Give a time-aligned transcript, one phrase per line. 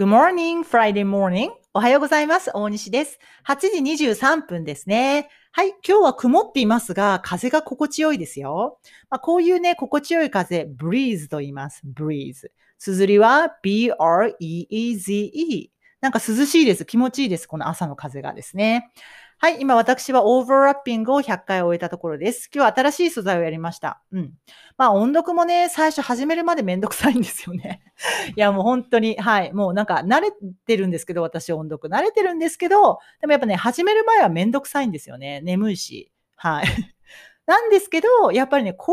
[0.00, 1.50] Good morning, Friday morning.
[1.74, 2.50] おはようございます。
[2.54, 3.18] 大西です。
[3.46, 5.28] 8時23分ですね。
[5.52, 5.74] はい。
[5.86, 8.78] 今日は曇っていますが、風が心地よいですよ。
[9.10, 11.82] まあ、こういうね、心地よい風、breeze と言います。
[11.84, 12.50] breeze。
[12.78, 14.00] 綴りは b-r-e-e-z-e。
[16.00, 16.86] なんか涼しいです。
[16.86, 17.46] 気持ちいいです。
[17.46, 18.90] この朝の風がですね。
[19.42, 19.56] はい。
[19.58, 22.50] 今私はオーバーラッピングを100回終えたところです。
[22.54, 24.02] 今日は新しい素材をやりました。
[24.12, 24.34] うん。
[24.76, 27.80] まあ音読もね、最初始めるまでめんどくさいんですよね。
[28.36, 29.54] いやもう本当に、はい。
[29.54, 30.32] もうなんか慣れ
[30.66, 35.40] てるんですけど、私音読慣れてるんですけど、でもやっぱね、始める前はめんどくさいんですよね。
[35.40, 36.12] 眠いし。
[36.36, 36.66] はい。
[37.46, 38.92] なんですけど、やっぱりね、後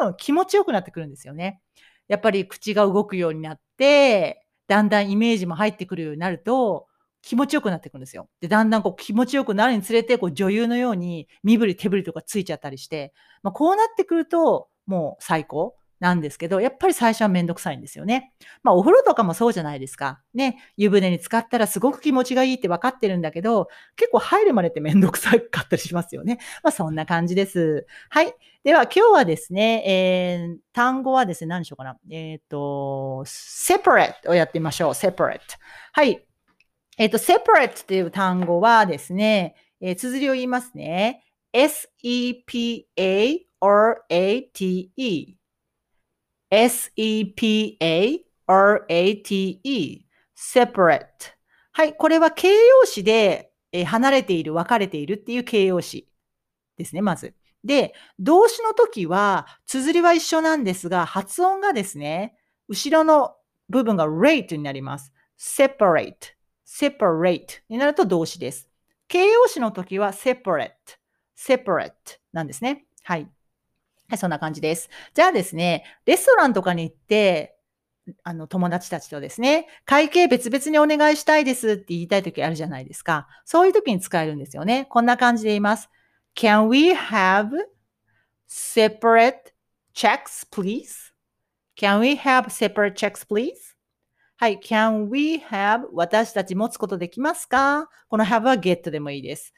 [0.00, 1.60] 半気持ちよくなってくるんですよね。
[2.08, 6.86] やっぱり口が動くようになって、だんだんイメージも入ってくるようになると、
[7.22, 8.28] 気持ちよくなってくるんですよ。
[8.40, 18.32] で、だんだんこう気持ちよくなるにつれて、こう女優のように身振り手振りとかついちゃったりして、まあ、こうなってくると、もう最高なんですけど、やっぱり最初はめんどくさいんですよね。
[18.64, 20.20] まあ、お風呂とかもそうじゃないですか。
[20.34, 26.38] ね、湯船に浸かったらすごく気持ちがいいって分かってるんだけど、結構入るまでってめんどくさかったりしますよね。
[26.64, 27.86] まあ、そんな感じです。
[28.10, 28.34] はい。
[28.64, 31.96] では、今日はですね、えー、単語はですね、何でしょうかな。
[32.10, 34.90] えっ、と、separate をやってみましょう。
[34.94, 35.38] separate。
[35.92, 36.26] はい。
[36.98, 41.24] えっ、と、separate っていう単語はですね、えー、綴りを言いますね。
[41.52, 42.86] s-e-p-a-r-a-t-e。
[46.50, 47.66] s-e-p-a-r-a-t-e。
[50.36, 51.06] separate。
[51.72, 51.94] はい。
[51.94, 56.08] これは形容詞で、えー離れている、分かれているっていう形容詞
[56.76, 57.34] ですね、まず。
[57.64, 62.36] で、動詞の時は、綴りは一緒なんですが、発音がですね、
[62.68, 63.36] 後ろの
[63.68, 65.12] 部分が rate になります。
[65.38, 66.41] separate。
[66.72, 68.68] Separate になると動詞です。
[69.08, 70.70] 形容詞の時は separate。
[71.36, 71.92] separate
[72.32, 72.86] なんですね。
[73.02, 73.28] はい。
[74.08, 74.88] はい、そんな感じです。
[75.12, 77.56] じゃあですね、レストランとかに行って、
[78.24, 83.28] あの、友達たちとですね、会計別々にお願いしたいですって言いたい時あるじゃないですか。
[83.44, 84.86] そういう時に使えるんですよね。
[84.86, 85.90] こんな感じで言います。
[86.34, 87.50] Can we have
[88.48, 89.52] separate
[89.94, 91.12] checks, please?
[91.76, 93.71] Can we have separate checks, please?
[94.36, 94.58] はい。
[94.58, 99.52] Can we have 私たち持つことできますかこの have は get でもいいです。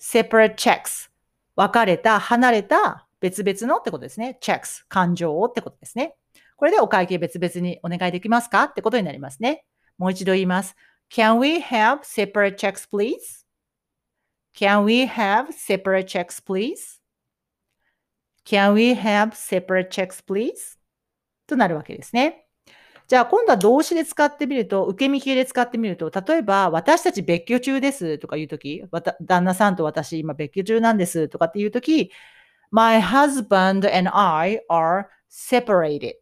[0.00, 1.10] separate checks
[1.54, 4.38] 分かれた、離れた、別々のってことですね。
[4.42, 6.14] checks 感情をってことですね。
[6.56, 9.64] これでお会計別々にお願いできますかってことになりますね。
[9.98, 10.74] もう一度言います。
[11.10, 13.44] Can we have separate checks, please?
[14.54, 17.00] Can we have separate checks, please?
[18.44, 20.78] Can we have separate checks, please?
[21.46, 22.45] となるわけですね。
[23.08, 28.82] じゃあ今度は動詞で使ってみると、受け身形で使ってみると、例えば、私たち別居中ですとかいうとき、
[29.20, 32.10] 旦那さんと私今別居中なんですとかっていうとき、
[32.70, 36.14] My husband and I are separated.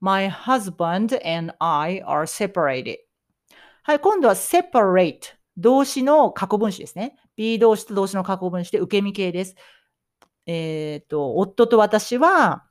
[0.00, 2.98] My husband and I are separated.
[3.82, 5.34] はい、今度は separate。
[5.56, 7.16] 動詞の過去分詞ですね。
[7.36, 9.56] B 動詞と動詞の過去分詞で受け身形です。
[10.46, 12.64] えっ、と、夫と私は、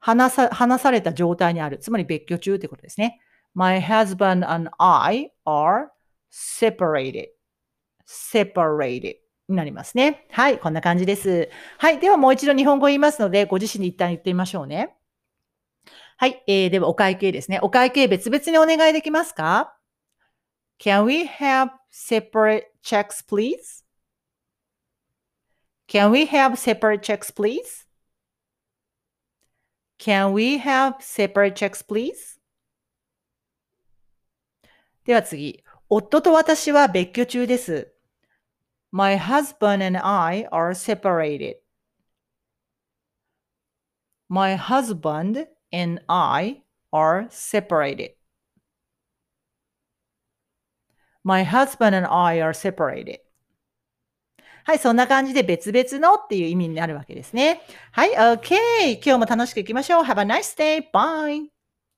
[0.00, 1.78] 話さ、話された状態にある。
[1.78, 3.20] つまり別居中ってことですね。
[3.54, 5.88] My husband and I are
[6.30, 7.28] separated.
[8.06, 9.16] separated
[9.48, 10.26] になりますね。
[10.30, 11.48] はい、こんな感じです。
[11.78, 14.94] はい、ではもう一度日本語を言いますので、ご自身で一旦言ってみましょうね。
[16.16, 17.60] はい、えー、ではお会計ですね。
[17.62, 19.76] お会計別々にお願いできますか
[20.80, 23.84] ?Can we have separate checks, please?
[25.88, 27.87] Can we have separate checks, please?
[29.97, 32.39] Can we have separate checks, please?
[35.05, 35.63] では次。
[35.89, 37.93] 夫と私は別居中です。
[38.91, 41.57] My husband and I are separated.
[44.29, 48.15] My husband and I are separated.
[51.23, 53.19] My husband and I are separated.
[54.64, 57.62] はい、そんな感じで別々のっていう意味になるわけですね。
[57.92, 58.54] はい、OK。
[59.04, 60.02] 今日も楽しくいきましょう。
[60.04, 60.82] Have a nice day.
[60.92, 61.57] Bye.